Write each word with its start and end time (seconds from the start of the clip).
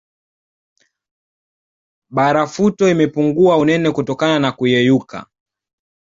Barafuto 2.09 2.87
imepungua 2.89 3.57
unene 3.57 3.91
kutokana 3.91 4.39
na 4.39 4.51
kuyeyuka 4.51 5.25